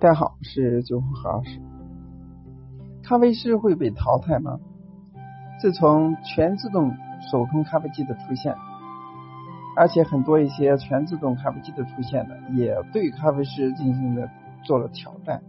[0.00, 1.60] 大家好，是九号何老师。
[3.02, 4.58] 咖啡师会被淘汰吗？
[5.60, 6.96] 自从全自动
[7.30, 8.56] 手冲咖啡机的出现，
[9.76, 14.26] 而且很多一些全自动咖啡机的出现呢，也对咖啡师进行了
[14.64, 15.42] 做了挑战。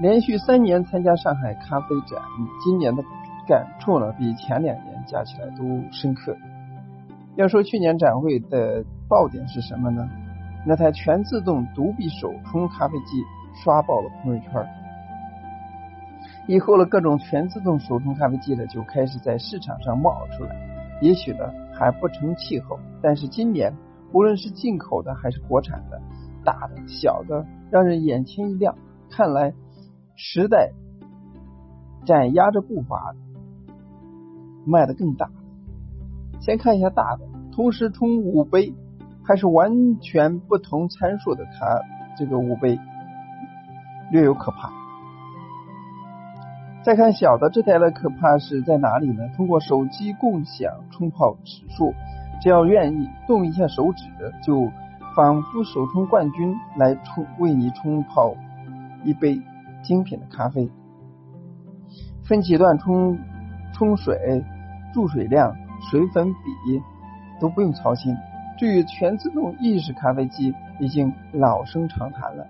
[0.00, 2.18] 连续三年参加上海咖啡展，
[2.64, 3.02] 今年的
[3.46, 5.62] 感触呢，比前两年加起来都
[5.92, 6.34] 深刻。
[7.36, 10.08] 要说去年展会的爆点是什么呢？
[10.66, 13.22] 那台全自动独臂手冲咖啡机
[13.62, 14.66] 刷爆了朋友圈。
[16.46, 20.56] 以后的各种全自动手冲咖啡机呢，就开始在市场上冒出来。
[21.00, 23.74] 也许呢还不成气候，但是今年
[24.12, 26.00] 无论是进口的还是国产的，
[26.44, 28.74] 大的小的，让人眼前一亮。
[29.10, 29.52] 看来
[30.16, 30.72] 时代
[32.06, 33.14] 斩压着步伐，
[34.66, 35.30] 卖的更大。
[36.40, 38.74] 先看一下大的，同时冲五杯。
[39.26, 41.80] 还是完全不同参数的，它
[42.16, 42.78] 这个五杯
[44.10, 44.70] 略有可怕。
[46.84, 49.26] 再看小的这台的可怕是在哪里呢？
[49.34, 51.94] 通过手机共享冲泡指数，
[52.42, 54.04] 只要愿意动一下手指，
[54.42, 54.70] 就
[55.16, 58.34] 仿佛手冲冠军来冲为你冲泡
[59.02, 59.40] 一杯
[59.82, 60.70] 精品的咖啡。
[62.22, 63.18] 分几段冲
[63.72, 64.44] 冲水、
[64.92, 65.56] 注水量、
[65.90, 66.82] 水粉比
[67.40, 68.14] 都不用操心。
[68.64, 72.46] 至于全自动意式咖啡机，已经老生常谈了。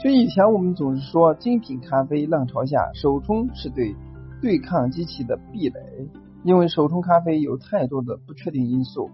[0.00, 3.94] 就以前我们总是说精品咖啡浪潮下，手冲是对
[4.40, 6.08] 对抗机器的壁垒，
[6.42, 9.10] 因为手冲咖啡有太多的不确定因素。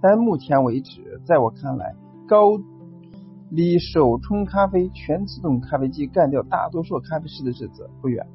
[0.00, 1.94] 但目前为止，在我看来，
[2.26, 2.58] 高
[3.50, 8.26] 离手冲咖啡全自动咖啡机干掉大多数咖啡师的日子不远。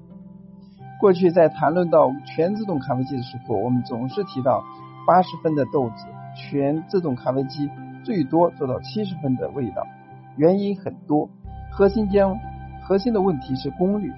[1.01, 4.63] 过去在谈论到全自动咖啡机的时候，我们总是提到。
[5.07, 6.05] 八十分的豆子，
[6.35, 7.69] 全自动咖啡机
[8.03, 9.87] 最多做到七十分的味道。
[10.35, 11.29] 原因很多，
[11.71, 12.37] 核心将
[12.83, 14.11] 核心的问题是功率。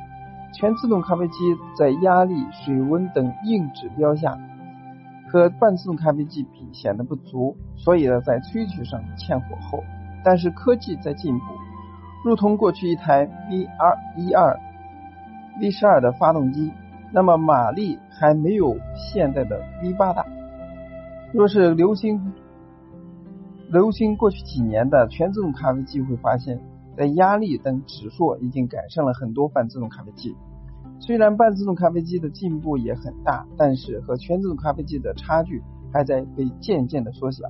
[0.52, 1.36] 全自动咖啡机
[1.78, 4.36] 在压力、水温等硬指标下，
[5.32, 9.84] 和半自动咖啡机比显得不足，所以呢，在萃取上欠火候。
[10.24, 11.46] 但是科技在进步，
[12.26, 14.60] 如同过去一台 V 二一二
[15.62, 16.74] V 十二的发动机，
[17.12, 20.26] 那么马力还没有现在的 V 八大。
[21.32, 22.34] 若是流行
[23.70, 26.60] 流行过去几年的全自动咖啡机，会发现，
[26.98, 30.36] 在压力等指数已经改善了很多半自动咖啡机。
[31.00, 35.62] 虽然半自动咖啡机的进步也很大，但是和全自动咖啡机的差距
[35.94, 37.44] 还在被渐渐的缩小。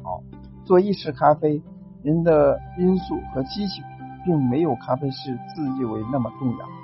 [0.66, 1.62] 做意式咖啡，
[2.04, 3.82] 人的因素和机器
[4.26, 6.79] 并没有咖啡师自以为那么重要。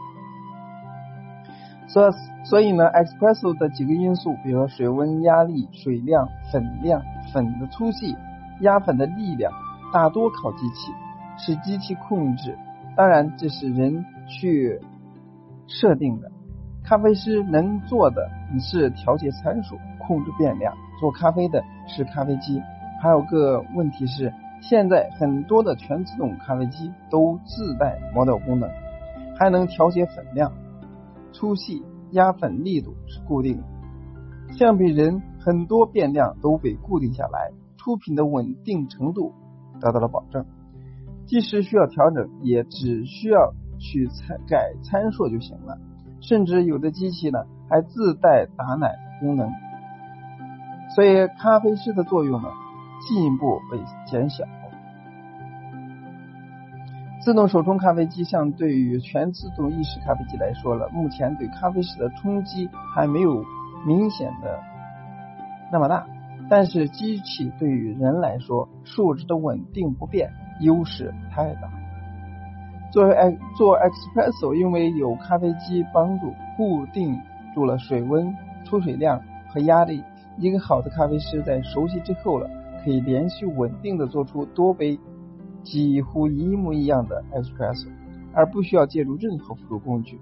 [1.88, 2.12] 所
[2.44, 7.02] 所以呢，espresso 的几个因素，比如水温、压力、水量、粉量、
[7.34, 8.16] 粉的粗细、
[8.62, 9.52] 压粉的力量，
[9.94, 10.92] 大多靠机器，
[11.38, 12.58] 是机器控制。
[12.96, 14.80] 当然，这是人去
[15.68, 16.32] 设定的。
[16.84, 18.30] 咖啡师能做的
[18.60, 20.74] 是调节参数、控制变量。
[21.00, 22.62] 做咖啡的是咖啡机。
[23.02, 28.70] 还有个问题是，现在很多的全自动咖啡机都自带磨豆功能，
[29.38, 30.52] 还能调节粉量。
[31.36, 33.64] 粗细、压粉力度是固定的，
[34.58, 39.34] 相比人很多变量都被固定下来，出品的稳定程度
[39.82, 40.46] 得到了保证。
[41.26, 45.78] 即使需要调整，也只需要去参改参数就行了。
[46.22, 49.50] 甚至有的机器呢还自带打奶功能，
[50.96, 52.48] 所以咖啡师的作用呢
[53.06, 53.78] 进一步被
[54.10, 54.46] 减小。
[57.26, 63.44] 自动手冲咖啡机相对于全自动意式咖啡机来说了，目前对咖啡师的冲击还没有
[63.84, 64.60] 明显的
[65.72, 66.06] 那么大，
[66.48, 71.62] 但是机器对于人来说，数值的稳定不变优势太大。
[72.92, 77.20] 作为做 espresso，因为有咖啡机帮助固定
[77.56, 78.32] 住了水温、
[78.66, 79.20] 出水量
[79.52, 80.04] 和压力，
[80.38, 82.48] 一个好的咖啡师在熟悉之后了，
[82.84, 85.00] 可以连续稳定的做出多杯。
[85.66, 87.88] 几乎一模一样的 espresso，
[88.34, 90.22] 而不需要借助任何辅助工具。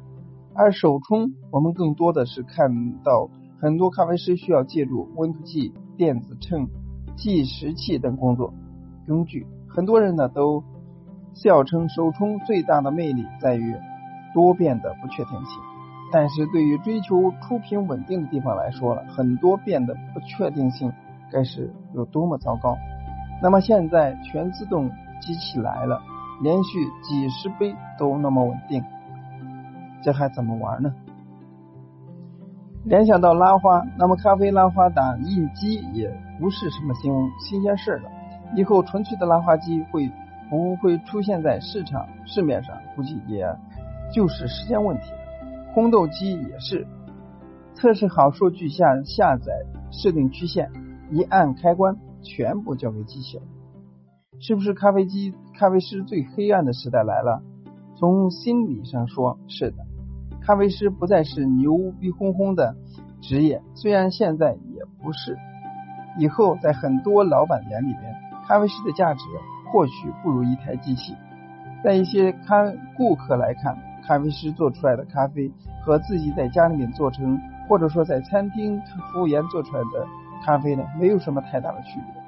[0.55, 3.29] 而手冲，我们更多的是看到
[3.59, 6.69] 很多咖啡师需要借助温度计、电子秤、
[7.17, 8.53] 计时器等工作
[9.05, 9.45] 工具。
[9.67, 10.63] 很多人呢都
[11.33, 13.75] 笑称手冲最大的魅力在于
[14.33, 15.59] 多变的不确定性。
[16.11, 20.93] 但是对于追求出品稳定的地方来说了，很多变的不确定性
[21.31, 22.77] 该是有多么糟糕。
[23.41, 24.89] 那么现在全自动。
[25.23, 26.01] 机器来了，
[26.41, 28.83] 连续几十杯都那么稳定，
[30.03, 30.93] 这还怎么玩呢？
[32.83, 38.09] 联想到拉花，那么咖啡拉花打印机也不是什么新新鲜事了。
[38.55, 40.11] 以后纯粹的拉花机会
[40.49, 43.47] 不会出现在市场市面上，估计也
[44.13, 45.17] 就是时间问题了。
[45.73, 46.85] 烘豆机也是，
[47.73, 49.53] 测试好数据下下载
[49.89, 50.69] 设定曲线，
[51.09, 53.43] 一按开关，全部交给机器了。
[54.45, 57.41] 是不是咖啡机咖啡师最黑暗的时代来了？
[57.95, 59.77] 从心理上说，是的。
[60.41, 62.75] 咖啡师不再是牛逼哄哄的
[63.21, 65.37] 职业，虽然现在也不是。
[66.19, 68.13] 以后在很多老板眼里边，
[68.45, 69.23] 咖啡师的价值
[69.71, 71.15] 或许不如一台机器。
[71.81, 75.49] 在一些咖顾客来看，咖啡师做出来的咖啡
[75.85, 78.77] 和自己在家里面做成，或者说在餐厅
[79.13, 80.05] 服务员做出来的
[80.45, 82.22] 咖啡呢，没有什么太大的区别。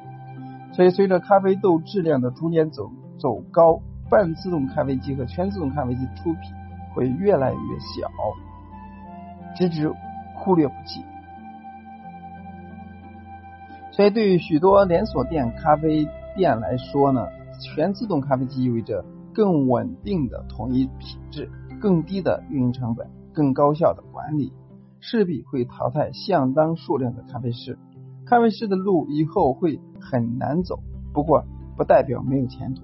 [0.75, 3.79] 所以，随着咖啡豆质量的逐年走走高，
[4.09, 6.51] 半自动咖啡机和全自动咖啡机出品
[6.93, 8.11] 会越来越小，
[9.55, 9.89] 直至
[10.35, 11.01] 忽略不计。
[13.91, 16.05] 所以，对于许多连锁店咖啡
[16.35, 17.25] 店来说呢，
[17.61, 21.49] 全自动咖啡机意味着更稳定的统一品质、
[21.79, 24.51] 更低的运营成本、更高效的管理，
[24.99, 27.79] 势必会淘汰相当数量的咖啡师。
[28.25, 29.79] 咖啡师的路以后会
[30.09, 30.79] 很难走，
[31.13, 31.43] 不过
[31.75, 32.83] 不代表没有前途。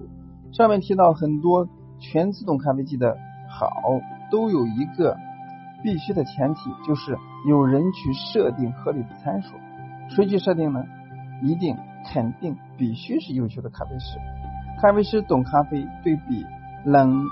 [0.52, 3.16] 上面提到很多全自动咖啡机的
[3.48, 3.70] 好，
[4.30, 5.16] 都有一个
[5.82, 7.16] 必须的前提，就是
[7.46, 9.54] 有人去设定合理的参数。
[10.10, 10.84] 谁去设定呢？
[11.42, 11.76] 一定
[12.12, 14.18] 肯定必须是优秀的咖啡师。
[14.80, 16.44] 咖啡师懂咖啡，对比
[16.84, 17.24] 冷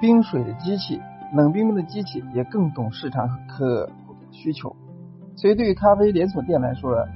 [0.00, 1.00] 冰水的机器，
[1.32, 4.76] 冷冰冰的机器也更懂市场和客户的需求。
[5.36, 7.06] 所以，对于咖啡连锁店来说，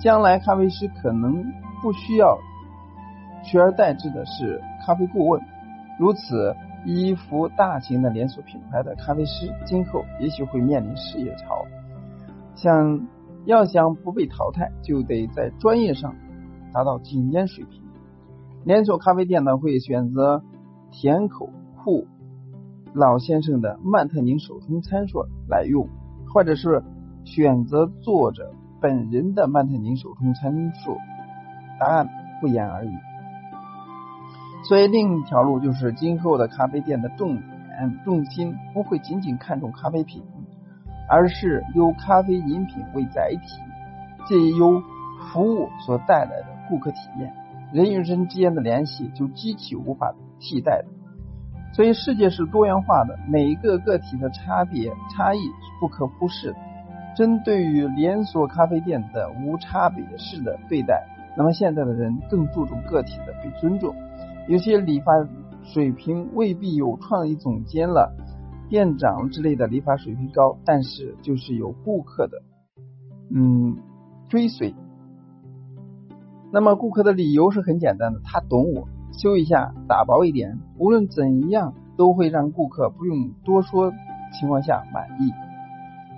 [0.00, 1.44] 将来咖啡师可能
[1.82, 2.38] 不需要
[3.44, 5.40] 取而代之的是咖啡顾问。
[5.98, 6.54] 如此
[6.84, 11.64] 依附大型的连锁品牌的咖啡师，今后也许会面临失业潮。
[12.54, 13.06] 想。
[13.46, 16.16] 要想不被淘汰，就得在专业上
[16.74, 17.80] 达到顶尖水平。
[18.64, 20.42] 连锁咖啡店呢，会选择
[20.90, 22.08] 甜口库
[22.92, 25.88] 老先生的曼特宁手冲参数来用，
[26.34, 26.82] 或者是
[27.24, 28.50] 选择作者
[28.80, 30.98] 本人的曼特宁手冲参数。
[31.78, 32.08] 答案
[32.40, 32.90] 不言而喻。
[34.68, 40.22] 所以，另一条路就是今后的咖啡店的重点重心不会仅仅看重咖啡品。
[41.08, 43.62] 而是由咖啡饮品为载体，
[44.26, 44.82] 借由
[45.30, 47.32] 服务所带来的顾客体验，
[47.72, 50.88] 人与人之间的联系就极其无法替代的。
[51.74, 56.58] 所以世界是多元化的，每一个个体的差别差异是不可忽视的。
[57.16, 61.04] 针对于连锁咖啡店的无差别式的对待，
[61.36, 63.94] 那么现在的人更注重个体的被尊重。
[64.46, 65.12] 有些理发
[65.64, 68.14] 水平未必有创意总监了。
[68.68, 72.42] 店长之类的理发水平高，但是就是有顾客的
[73.32, 73.78] 嗯
[74.28, 74.74] 追随。
[76.52, 83.92] 那么顾客的理由是很简单的，他懂我，修一下打薄一点，无论怎样都会让顾客不用多说
[84.32, 85.32] 情况下满意。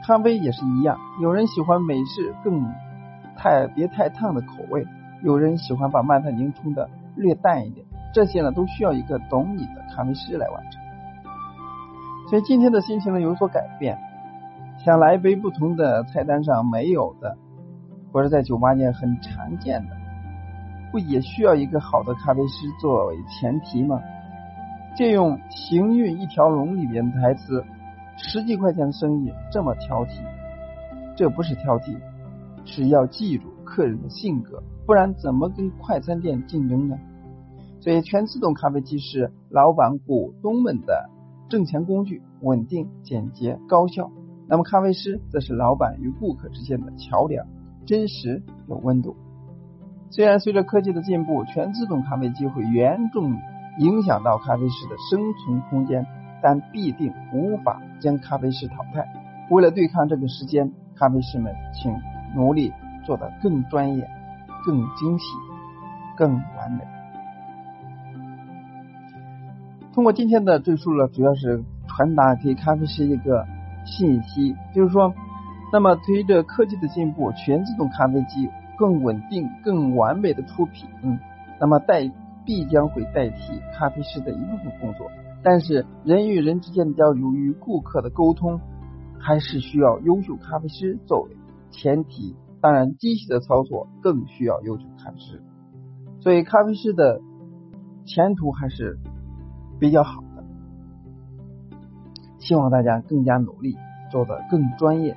[0.08, 2.64] 咖啡也是一样，有人喜欢美式更
[3.37, 4.87] 太别太烫的口味，
[5.22, 7.84] 有人喜欢把曼特宁冲的略淡一点，
[8.14, 10.82] 这些呢都需要一个懂你的咖啡师来完成。
[12.31, 13.99] 所以今天的心情呢有所改变，
[14.82, 17.37] 想来一杯不同的菜单上没有的，
[18.11, 19.97] 或者在酒吧间很常见的，
[20.90, 24.00] 不也需要一个好的咖啡师作为前提吗？
[24.97, 27.62] 借用《行运一条龙》里边的台词
[28.18, 30.20] ：“十几块钱的生意这么挑剔，
[31.16, 31.96] 这不是挑剔，
[32.66, 36.98] 是要记住客人的性格，不然怎么跟快餐店竞争呢？”
[37.80, 41.10] 所以全自动咖啡机是老板股东们的。
[41.48, 44.10] 挣钱工具稳定、简洁、高效。
[44.46, 47.46] 那么，咖啡师则是老板与顾客之间的桥梁，
[47.87, 49.16] 真实有温度。
[50.10, 53.34] 虽然随着科技的进步，全自动咖啡机会严重
[53.78, 56.04] 影响到咖啡师的生存空间，
[56.42, 59.07] 但必定无法将咖啡师淘汰。
[59.50, 61.95] 为了对抗这个时间，咖啡师们请
[62.35, 62.73] 努力
[63.04, 64.09] 做得更专业、
[64.64, 65.25] 更精细、
[66.16, 66.85] 更完美。
[69.95, 73.47] 通过今天的赘述呢，主要是传达给咖啡师一个
[73.85, 75.12] 信息，就是说，
[75.73, 80.88] 那么随着科技的进步，全自动咖啡机更稳定、更完美的出品，
[81.59, 82.09] 那么代
[82.45, 85.11] 必将会代替咖啡师的一部分工作。
[85.42, 88.61] 但是人与人之间的交流与顾客的沟通，
[89.18, 91.37] 还是需要优秀咖啡师作为
[91.71, 92.37] 前提。
[92.61, 95.42] 当然，机器的操作更需要优秀咖啡师。
[96.21, 97.21] 所以，咖啡师的
[98.04, 98.99] 前途还是。
[99.80, 100.45] 比较好的，
[102.40, 103.76] 希望大家更加努力，
[104.11, 105.16] 做的更专业、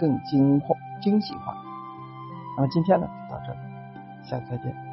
[0.00, 0.60] 更精、
[1.00, 1.54] 精细化。
[2.56, 3.58] 那么今天呢，就到这里，
[4.24, 4.91] 下次再见。